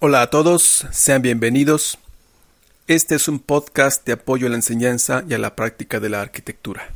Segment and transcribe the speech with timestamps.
[0.00, 1.98] Hola a todos, sean bienvenidos.
[2.86, 6.20] Este es un podcast de apoyo a la enseñanza y a la práctica de la
[6.22, 6.94] arquitectura.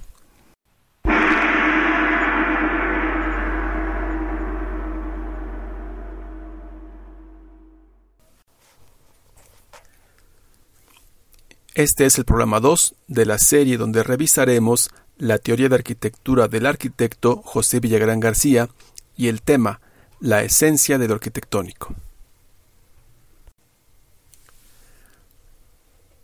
[11.74, 16.66] Este es el programa 2 de la serie donde revisaremos la teoría de arquitectura del
[16.66, 18.68] arquitecto José Villagrán García
[19.16, 19.80] y el tema
[20.20, 21.96] La esencia de lo arquitectónico.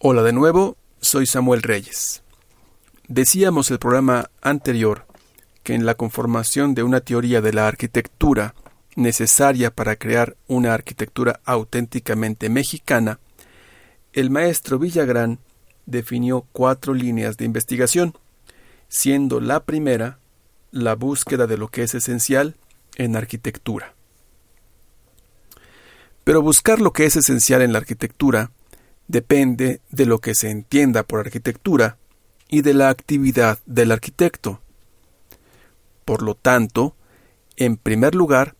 [0.00, 2.22] Hola de nuevo, soy Samuel Reyes.
[3.08, 5.06] Decíamos el programa anterior
[5.64, 8.54] que en la conformación de una teoría de la arquitectura
[8.94, 13.18] necesaria para crear una arquitectura auténticamente mexicana,
[14.12, 15.40] el maestro Villagrán
[15.84, 18.14] definió cuatro líneas de investigación,
[18.86, 20.20] siendo la primera
[20.70, 22.54] la búsqueda de lo que es esencial
[22.94, 23.94] en arquitectura.
[26.22, 28.52] Pero buscar lo que es esencial en la arquitectura
[29.08, 31.96] depende de lo que se entienda por arquitectura
[32.48, 34.60] y de la actividad del arquitecto.
[36.04, 36.94] Por lo tanto,
[37.56, 38.54] en primer lugar,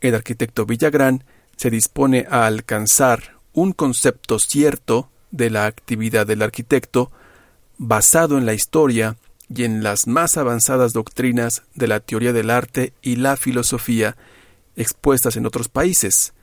[0.00, 1.24] el arquitecto Villagrán
[1.56, 7.12] se dispone a alcanzar un concepto cierto de la actividad del arquitecto
[7.78, 9.16] basado en la historia
[9.54, 14.16] y en las más avanzadas doctrinas de la teoría del arte y la filosofía
[14.76, 16.34] expuestas en otros países,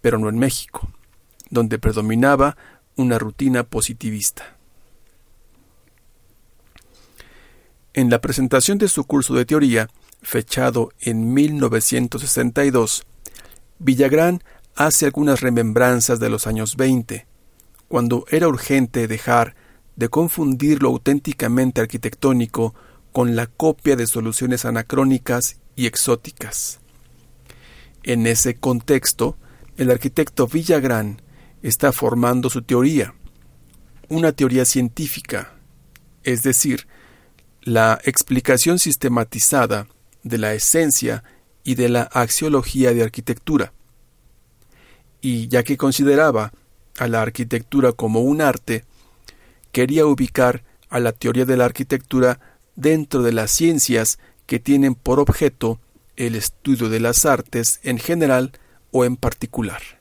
[0.00, 0.90] pero no en México,
[1.48, 2.56] donde predominaba
[2.96, 4.56] una rutina positivista.
[7.94, 9.88] En la presentación de su curso de teoría,
[10.20, 13.06] fechado en 1962,
[13.78, 14.42] Villagrán
[14.74, 17.26] hace algunas remembranzas de los años 20,
[17.88, 19.54] cuando era urgente dejar
[19.96, 22.74] de confundir lo auténticamente arquitectónico
[23.12, 26.80] con la copia de soluciones anacrónicas y exóticas.
[28.02, 29.38] En ese contexto,
[29.78, 31.22] el arquitecto Villagrán
[31.68, 33.14] está formando su teoría,
[34.08, 35.54] una teoría científica,
[36.22, 36.86] es decir,
[37.62, 39.88] la explicación sistematizada
[40.22, 41.24] de la esencia
[41.64, 43.72] y de la axiología de arquitectura
[45.20, 46.52] y ya que consideraba
[46.98, 48.84] a la arquitectura como un arte,
[49.72, 52.38] quería ubicar a la teoría de la arquitectura
[52.76, 55.80] dentro de las ciencias que tienen por objeto
[56.14, 58.52] el estudio de las artes en general
[58.92, 59.95] o en particular.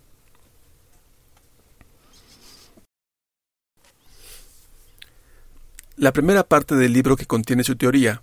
[5.97, 8.21] La primera parte del libro que contiene su teoría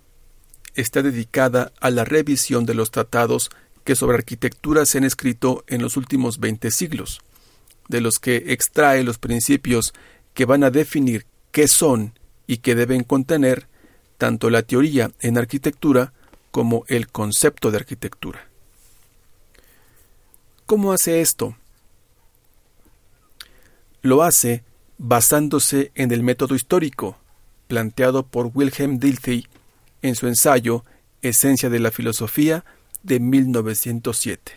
[0.75, 3.49] está dedicada a la revisión de los tratados
[3.83, 7.21] que sobre arquitectura se han escrito en los últimos veinte siglos,
[7.89, 9.91] de los que extrae los principios
[10.35, 12.13] que van a definir qué son
[12.45, 13.67] y qué deben contener
[14.19, 16.13] tanto la teoría en arquitectura
[16.51, 18.47] como el concepto de arquitectura.
[20.67, 21.57] ¿Cómo hace esto?
[24.03, 24.63] Lo hace
[24.99, 27.17] basándose en el método histórico,
[27.67, 29.47] planteado por Wilhelm Dilthey
[30.01, 30.83] en su ensayo
[31.21, 32.65] Esencia de la Filosofía
[33.03, 34.51] de 1907.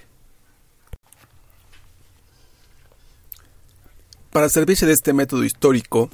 [4.33, 6.11] Para servirse de este método histórico,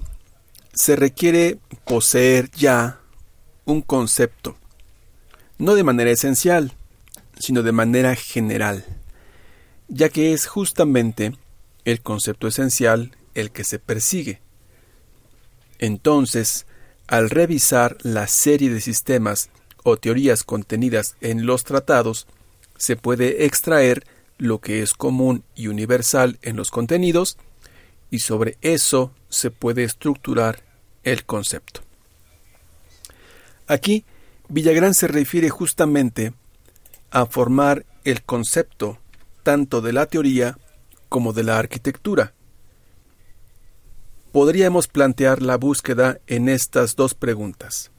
[0.72, 3.00] se requiere poseer ya
[3.64, 4.56] un concepto,
[5.58, 6.72] no de manera esencial,
[7.38, 8.84] sino de manera general,
[9.88, 11.32] ya que es justamente
[11.84, 14.40] el concepto esencial el que se persigue.
[15.78, 16.66] Entonces,
[17.12, 19.50] al revisar la serie de sistemas
[19.82, 22.26] o teorías contenidas en los tratados,
[22.78, 24.06] se puede extraer
[24.38, 27.36] lo que es común y universal en los contenidos
[28.10, 30.62] y sobre eso se puede estructurar
[31.02, 31.82] el concepto.
[33.66, 34.06] Aquí,
[34.48, 36.32] Villagrán se refiere justamente
[37.10, 38.96] a formar el concepto
[39.42, 40.56] tanto de la teoría
[41.10, 42.32] como de la arquitectura.
[44.32, 47.92] Podríamos plantear la búsqueda en estas dos preguntas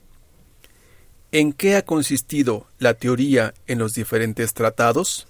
[1.33, 5.27] en qué ha consistido la teoría en los diferentes tratados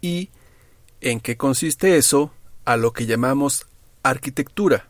[0.00, 0.30] y
[1.00, 2.32] en qué consiste eso
[2.64, 3.68] a lo que llamamos
[4.02, 4.88] arquitectura.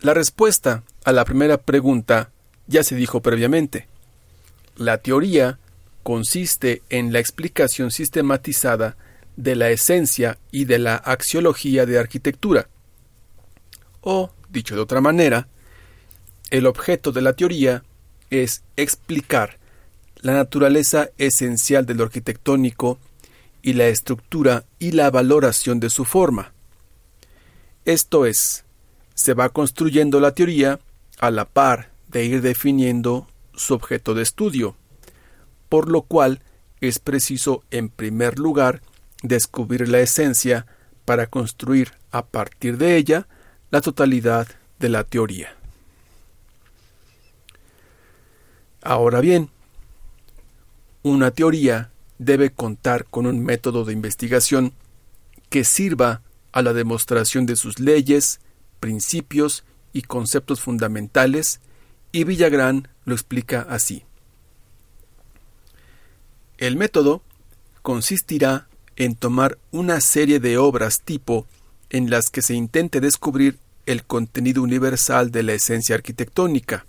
[0.00, 2.30] La respuesta a la primera pregunta
[2.66, 3.86] ya se dijo previamente.
[4.76, 5.58] La teoría
[6.02, 8.96] consiste en la explicación sistematizada
[9.42, 12.68] de la esencia y de la axiología de arquitectura.
[14.02, 15.48] O, dicho de otra manera,
[16.50, 17.82] el objeto de la teoría
[18.30, 19.58] es explicar
[20.16, 22.98] la naturaleza esencial de lo arquitectónico
[23.62, 26.52] y la estructura y la valoración de su forma.
[27.84, 28.64] Esto es,
[29.14, 30.80] se va construyendo la teoría
[31.18, 34.76] a la par de ir definiendo su objeto de estudio,
[35.68, 36.42] por lo cual
[36.80, 38.82] es preciso en primer lugar
[39.22, 40.66] descubrir la esencia
[41.04, 43.26] para construir a partir de ella
[43.70, 45.54] la totalidad de la teoría.
[48.82, 49.50] Ahora bien,
[51.02, 54.72] una teoría debe contar con un método de investigación
[55.48, 56.22] que sirva
[56.52, 58.40] a la demostración de sus leyes,
[58.80, 61.60] principios y conceptos fundamentales,
[62.12, 64.04] y Villagrán lo explica así.
[66.58, 67.22] El método
[67.82, 71.46] consistirá en tomar una serie de obras tipo
[71.90, 76.86] en las que se intente descubrir el contenido universal de la esencia arquitectónica,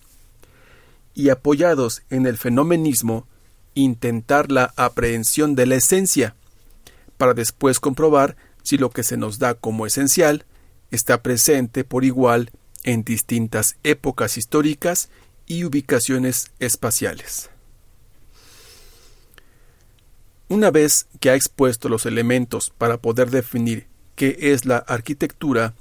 [1.14, 3.28] y apoyados en el fenomenismo,
[3.74, 6.36] intentar la aprehensión de la esencia,
[7.18, 10.46] para después comprobar si lo que se nos da como esencial
[10.90, 12.52] está presente por igual
[12.84, 15.10] en distintas épocas históricas
[15.46, 17.51] y ubicaciones espaciales.
[20.52, 23.88] Una vez que ha expuesto los elementos para poder definir
[24.18, 25.76] qué es la arquitectura,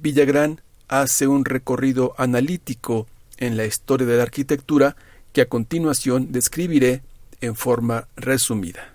[0.00, 4.96] Villagrán hace un recorrido analítico en la historia de la arquitectura
[5.32, 7.02] que a continuación describiré
[7.40, 8.94] en forma resumida.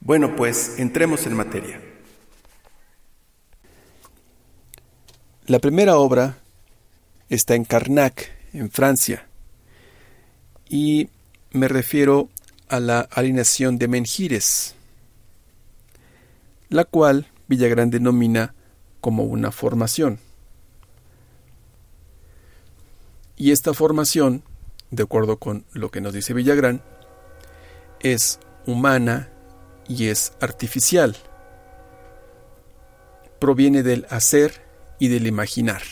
[0.00, 1.80] Bueno, pues entremos en materia.
[5.46, 6.38] La primera obra
[7.28, 9.28] está en Carnac, en Francia,
[10.72, 11.10] y
[11.50, 12.30] me refiero
[12.70, 14.74] a la alineación de Menjires,
[16.70, 18.54] la cual Villagrán denomina
[19.02, 20.18] como una formación.
[23.36, 24.44] Y esta formación,
[24.90, 26.80] de acuerdo con lo que nos dice Villagrán,
[28.00, 29.28] es humana
[29.88, 31.16] y es artificial.
[33.38, 34.64] Proviene del hacer
[34.98, 35.82] y del imaginar.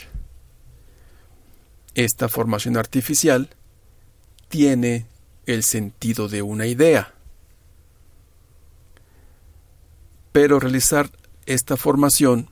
[1.94, 3.50] Esta formación artificial
[4.50, 5.06] tiene
[5.46, 7.14] el sentido de una idea.
[10.32, 11.08] Pero realizar
[11.46, 12.50] esta formación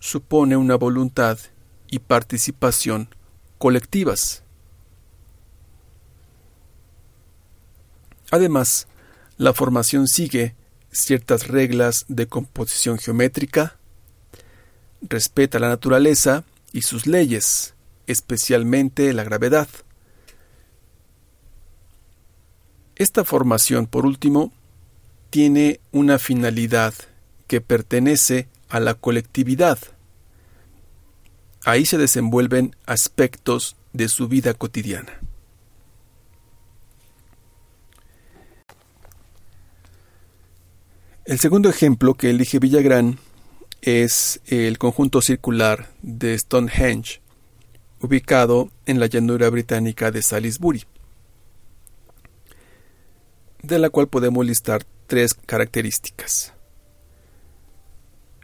[0.00, 1.38] supone una voluntad
[1.88, 3.08] y participación
[3.58, 4.42] colectivas.
[8.32, 8.88] Además,
[9.38, 10.56] la formación sigue
[10.90, 13.76] ciertas reglas de composición geométrica,
[15.02, 17.74] respeta la naturaleza y sus leyes,
[18.08, 19.68] especialmente la gravedad.
[22.96, 24.52] Esta formación, por último,
[25.28, 26.94] tiene una finalidad
[27.46, 29.78] que pertenece a la colectividad.
[31.62, 35.20] Ahí se desenvuelven aspectos de su vida cotidiana.
[41.26, 43.18] El segundo ejemplo que elige Villagrán
[43.82, 47.20] es el conjunto circular de Stonehenge,
[48.00, 50.84] ubicado en la llanura británica de Salisbury,
[53.66, 56.52] de la cual podemos listar tres características.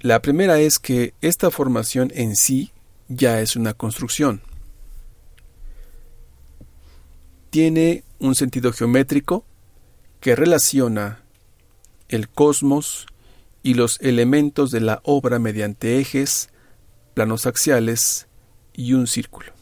[0.01, 2.73] La primera es que esta formación en sí
[3.09, 4.43] ya es una construcción.
[7.51, 9.45] Tiene un sentido geométrico
[10.21, 11.23] que relaciona
[12.09, 13.07] el cosmos
[13.63, 16.51] y los elementos de la obra mediante ejes,
[17.15, 18.27] planos axiales
[18.73, 19.53] y un círculo.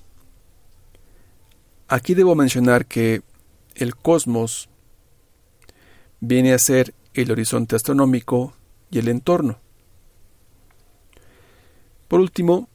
[1.88, 3.22] Aquí debo mencionar que
[3.74, 4.68] el cosmos
[6.20, 8.54] viene a ser el horizonte astronómico
[8.90, 9.58] y el entorno.
[12.08, 12.68] Por último,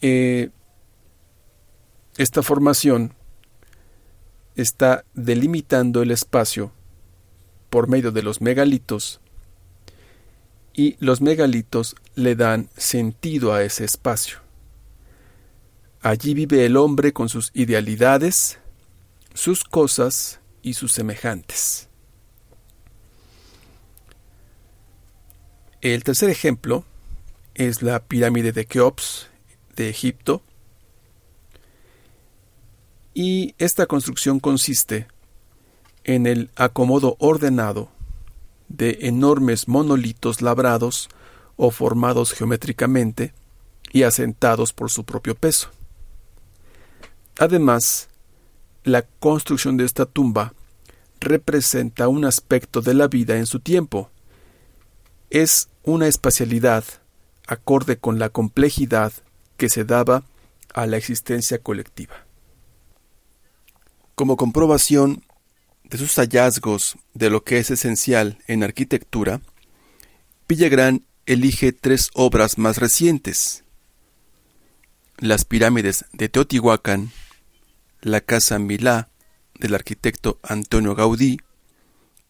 [0.00, 0.50] eh,
[2.16, 3.14] esta formación
[4.56, 6.72] está delimitando el espacio
[7.70, 9.20] por medio de los megalitos
[10.72, 14.38] y los megalitos le dan sentido a ese espacio.
[16.00, 18.58] Allí vive el hombre con sus idealidades,
[19.32, 21.88] sus cosas y sus semejantes.
[25.84, 26.82] El tercer ejemplo
[27.54, 29.28] es la pirámide de Keops
[29.76, 30.40] de Egipto,
[33.12, 35.08] y esta construcción consiste
[36.04, 37.90] en el acomodo ordenado
[38.68, 41.10] de enormes monolitos labrados
[41.56, 43.34] o formados geométricamente
[43.92, 45.68] y asentados por su propio peso.
[47.38, 48.08] Además,
[48.84, 50.54] la construcción de esta tumba
[51.20, 54.10] representa un aspecto de la vida en su tiempo.
[55.30, 56.84] Es una espacialidad
[57.46, 59.12] acorde con la complejidad
[59.56, 60.24] que se daba
[60.72, 62.26] a la existencia colectiva.
[64.14, 65.24] Como comprobación
[65.84, 69.40] de sus hallazgos de lo que es esencial en arquitectura,
[70.48, 73.64] Villagrán elige tres obras más recientes.
[75.18, 77.12] Las pirámides de Teotihuacán,
[78.00, 79.08] la Casa Milá
[79.58, 81.38] del arquitecto Antonio Gaudí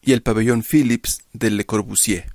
[0.02, 2.33] y el pabellón Phillips de Le Corbusier.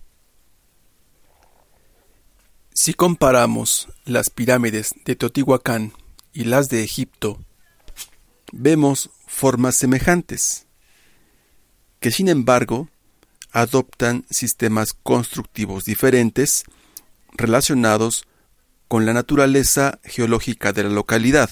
[2.81, 5.91] Si comparamos las pirámides de Teotihuacán
[6.31, 7.37] y las de Egipto,
[8.53, 10.65] vemos formas semejantes,
[11.99, 12.87] que sin embargo
[13.51, 16.63] adoptan sistemas constructivos diferentes
[17.33, 18.25] relacionados
[18.87, 21.49] con la naturaleza geológica de la localidad.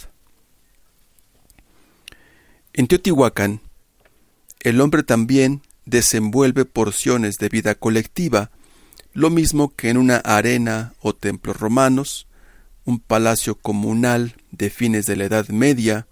[2.71, 3.59] En Teotihuacán,
[4.61, 8.49] el hombre también desenvuelve porciones de vida colectiva,
[9.17, 12.27] lo mismo que en una arena o templos romanos,
[12.85, 16.05] un palacio comunal de fines de la Edad Media,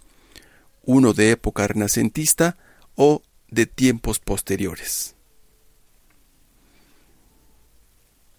[0.86, 2.58] uno de época renacentista
[2.96, 5.14] o de tiempos posteriores.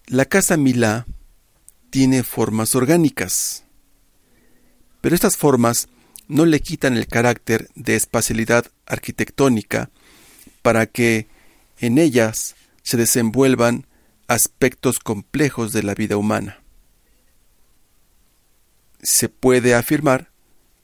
[0.07, 1.05] La casa Milá
[1.89, 3.63] tiene formas orgánicas,
[4.99, 5.87] pero estas formas
[6.27, 9.91] no le quitan el carácter de espacialidad arquitectónica
[10.61, 11.29] para que
[11.79, 13.86] en ellas se desenvuelvan
[14.27, 16.61] aspectos complejos de la vida humana.
[19.01, 20.31] Se puede afirmar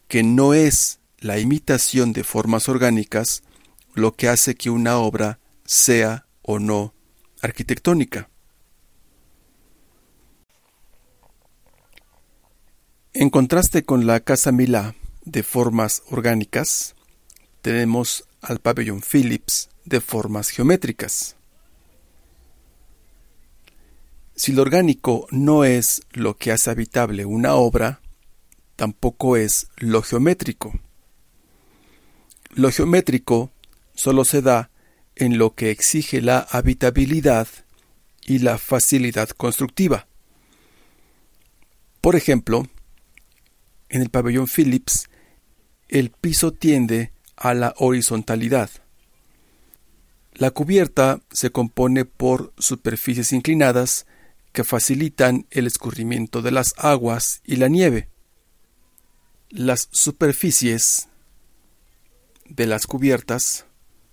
[0.08, 3.44] que no es la imitación de formas orgánicas
[3.94, 6.94] lo que hace que una obra sea o no
[7.42, 8.30] arquitectónica.
[13.14, 16.96] En contraste con la Casa Milá de formas orgánicas,
[17.62, 21.36] tenemos al pabellón Phillips de formas geométricas.
[24.44, 28.02] Si lo orgánico no es lo que hace habitable una obra,
[28.76, 30.78] tampoco es lo geométrico.
[32.50, 33.54] Lo geométrico
[33.96, 34.70] solo se da
[35.16, 37.48] en lo que exige la habitabilidad
[38.26, 40.08] y la facilidad constructiva.
[42.02, 42.68] Por ejemplo,
[43.88, 45.08] en el pabellón Phillips,
[45.88, 48.70] el piso tiende a la horizontalidad.
[50.34, 54.06] La cubierta se compone por superficies inclinadas
[54.54, 58.10] que facilitan el escurrimiento de las aguas y la nieve.
[59.50, 61.10] Las superficies
[62.46, 63.66] de las cubiertas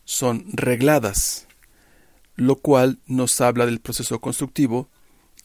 [0.04, 1.46] son regladas,
[2.36, 4.88] lo cual nos habla del proceso constructivo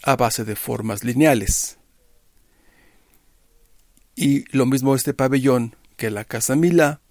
[0.02, 1.78] a base de formas lineales.
[4.16, 7.02] Y lo mismo este pabellón que la Casa Milá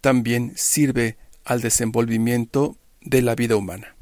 [0.00, 3.95] también sirve al desenvolvimiento de la vida humana.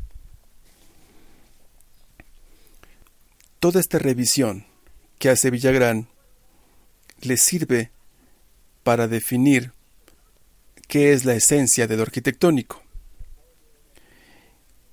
[3.65, 4.67] Toda esta revisión
[5.19, 6.07] que hace Villagrán
[7.23, 7.93] le sirve
[8.83, 9.73] para definir
[10.87, 12.83] qué es la esencia de lo arquitectónico.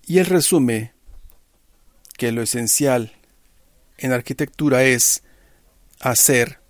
[0.08, 0.94] Y él resume
[2.18, 3.12] que lo esencial
[3.98, 5.22] en arquitectura es
[6.00, 6.62] hacer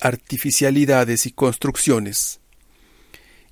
[0.00, 2.40] artificialidades y construcciones,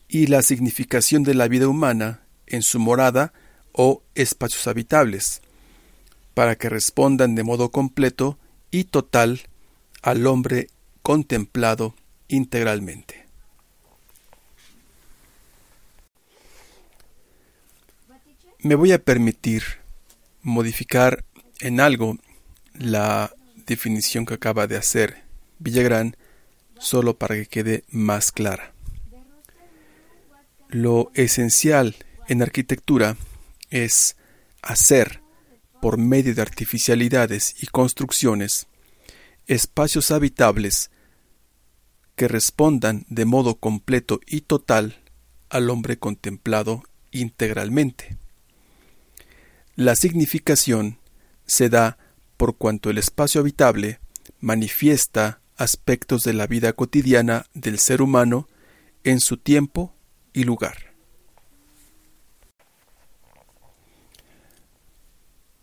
[0.08, 3.34] y la significación de la vida humana en su morada
[3.72, 5.42] o espacios habitables,
[6.38, 8.38] para que respondan de modo completo
[8.70, 9.40] y total
[10.02, 10.68] al hombre
[11.02, 11.96] contemplado
[12.28, 13.26] integralmente.
[18.60, 19.64] Me voy a permitir
[20.42, 21.24] modificar
[21.58, 22.18] en algo
[22.72, 23.34] la
[23.66, 25.24] definición que acaba de hacer
[25.58, 26.16] Villagrán
[26.78, 28.72] solo para que quede más clara.
[30.68, 31.96] Lo esencial
[32.28, 33.16] en arquitectura
[33.70, 34.14] es
[34.62, 35.20] hacer,
[35.80, 38.66] por medio de artificialidades y construcciones,
[39.46, 40.90] espacios habitables
[42.16, 45.02] que respondan de modo completo y total
[45.50, 46.82] al hombre contemplado
[47.12, 48.18] integralmente.
[49.76, 50.98] La significación
[51.46, 51.98] se da
[52.36, 54.00] por cuanto el espacio habitable
[54.40, 58.48] manifiesta aspectos de la vida cotidiana del ser humano
[59.04, 59.94] en su tiempo
[60.32, 60.87] y lugar.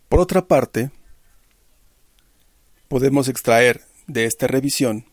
[0.08, 0.90] Por otra parte,
[2.88, 5.04] podemos extraer de esta revisión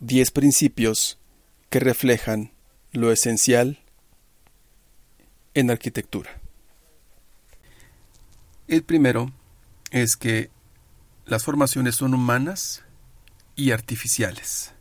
[0.00, 1.18] diez principios
[1.70, 2.52] que reflejan
[2.92, 3.78] lo esencial
[5.54, 6.40] en arquitectura.
[8.68, 9.32] El primero
[9.90, 10.50] es que
[11.24, 12.84] las formaciones son humanas
[13.54, 14.72] y artificiales.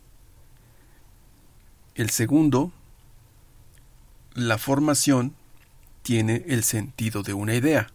[1.95, 2.73] El segundo,
[4.33, 5.35] la formación
[6.01, 7.94] tiene el sentido de una idea.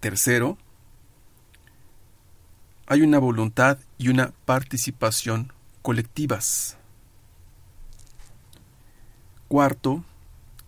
[0.00, 0.56] Tercero,
[2.86, 5.52] hay una voluntad y una participación
[5.82, 6.76] colectivas.
[9.48, 10.04] Cuarto,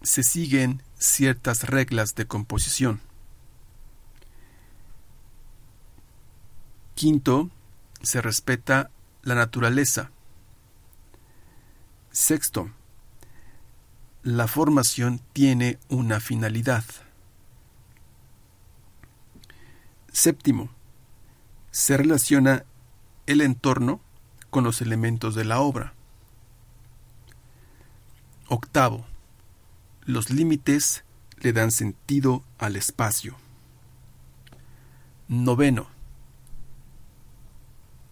[0.03, 3.01] se siguen ciertas reglas de composición.
[6.95, 7.51] Quinto,
[8.03, 8.91] se respeta
[9.23, 10.11] la naturaleza.
[12.11, 12.71] Sexto,
[14.23, 16.85] la formación tiene una finalidad.
[20.13, 20.71] Séptimo,
[21.71, 22.65] se relaciona
[23.27, 24.01] el entorno
[24.51, 25.95] con los elementos de la obra.
[28.49, 29.07] Octavo,
[30.05, 31.05] los límites
[31.39, 33.37] le dan sentido al espacio.
[35.29, 35.87] Noveno,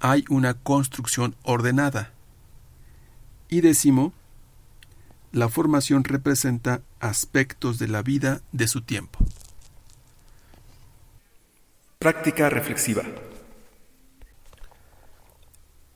[0.00, 2.12] hay una construcción ordenada.
[3.49, 4.12] Y décimo,
[5.33, 9.19] la formación representa aspectos de la vida de su tiempo.
[12.11, 13.03] Práctica reflexiva.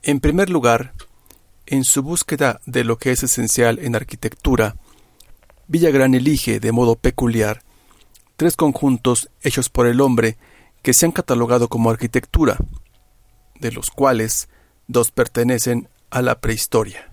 [0.02, 0.92] En primer lugar,
[1.64, 4.76] en su búsqueda de lo que es esencial en arquitectura,
[5.69, 7.62] Villagrán elige de modo peculiar
[8.37, 10.37] tres conjuntos hechos por el hombre
[10.83, 12.59] que se han catalogado como arquitectura,
[13.59, 14.50] de los cuales
[14.88, 17.11] dos pertenecen a la prehistoria.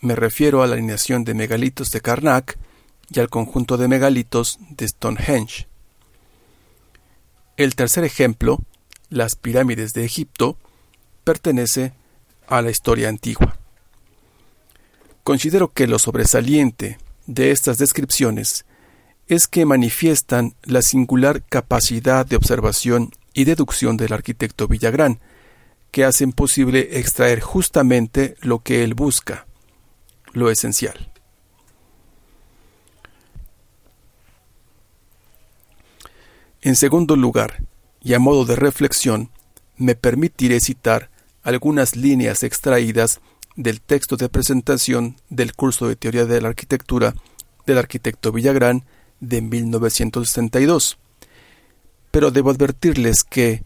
[0.00, 2.58] Me refiero a la alineación de megalitos de Karnak
[3.10, 5.68] y al conjunto de megalitos de Stonehenge.
[7.56, 8.58] El tercer ejemplo,
[9.08, 10.58] las pirámides de Egipto,
[11.24, 11.94] pertenece
[12.48, 13.58] a la historia antigua.
[15.24, 18.66] Considero que lo sobresaliente de estas descripciones
[19.26, 25.18] es que manifiestan la singular capacidad de observación y deducción del arquitecto Villagrán,
[25.90, 29.46] que hacen posible extraer justamente lo que él busca,
[30.32, 31.10] lo esencial.
[36.66, 37.62] En segundo lugar,
[38.02, 39.30] y a modo de reflexión,
[39.76, 41.12] me permitiré citar
[41.44, 43.20] algunas líneas extraídas
[43.54, 47.14] del texto de presentación del curso de Teoría de la Arquitectura
[47.66, 48.84] del arquitecto Villagrán
[49.20, 50.98] de 1962.
[52.10, 53.62] Pero debo advertirles que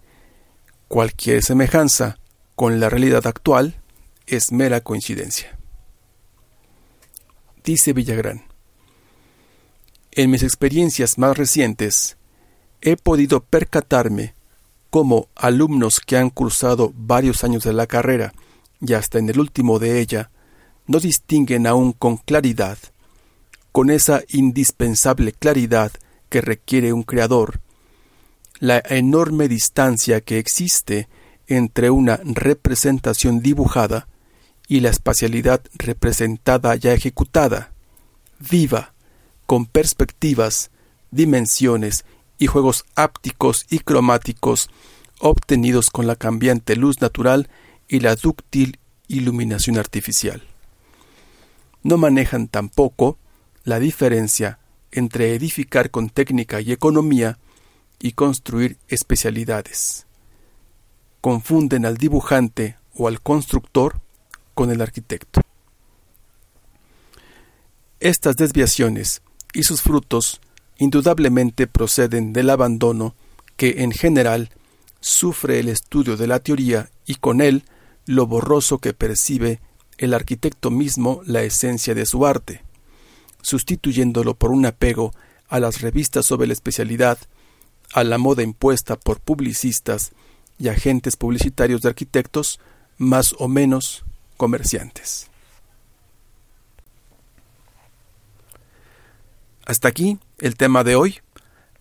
[0.87, 2.19] cualquier semejanza
[2.55, 3.81] con la realidad actual
[4.27, 5.59] es mera coincidencia.
[7.65, 8.45] Dice Villagrán,
[10.11, 12.19] en mis experiencias más recientes
[12.83, 14.35] he podido percatarme
[14.91, 18.33] como alumnos que han cursado varios años de la carrera
[18.81, 20.31] y hasta en el último de ella,
[20.87, 22.79] no distinguen aún con claridad,
[23.73, 25.93] con esa indispensable claridad
[26.29, 27.61] que requiere un creador,
[28.59, 31.09] la enorme distancia que existe
[31.47, 34.09] entre una representación dibujada
[34.69, 37.73] y la espacialidad representada ya ejecutada,
[38.39, 38.95] viva,
[39.47, 40.71] con perspectivas,
[41.11, 42.05] dimensiones
[42.41, 44.71] y juegos ápticos y cromáticos
[45.21, 47.51] obtenidos con la cambiante luz natural
[47.87, 50.43] y la dúctil iluminación artificial.
[51.83, 53.19] No manejan tampoco
[53.65, 54.59] la diferencia
[54.91, 57.39] entre edificar con técnica y economía
[57.99, 60.07] y construir especialidades.
[61.21, 64.01] Confunden al dibujante o al constructor
[64.55, 65.43] con el arquitecto.
[68.01, 69.21] Estas desviaciones
[69.53, 70.41] y sus frutos
[70.81, 73.15] indudablemente proceden del abandono
[73.57, 74.49] que en general
[75.01, 77.65] sufre el estudio de la teoría y con él
[78.07, 79.61] lo borroso que percibe
[79.99, 82.63] el arquitecto mismo la esencia de su arte,
[83.43, 85.13] sustituyéndolo por un apego
[85.49, 87.19] a las revistas sobre la especialidad,
[87.93, 90.13] a la moda impuesta por publicistas
[90.59, 92.59] y agentes publicitarios de arquitectos
[92.97, 94.05] más o menos
[94.39, 95.30] comerciantes.
[99.71, 101.21] Hasta aquí el tema de hoy.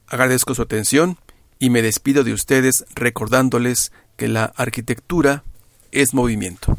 [0.05, 1.17] Agradezco su atención
[1.57, 5.43] y me despido de ustedes recordándoles que la arquitectura
[5.91, 6.77] es movimiento.